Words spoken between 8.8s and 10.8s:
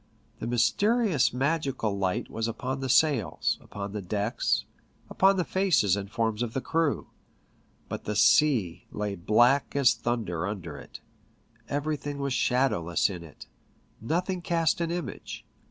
lay black as thunder under